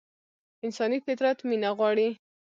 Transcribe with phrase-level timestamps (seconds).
[0.65, 2.09] انساني فطرت مينه غواړي.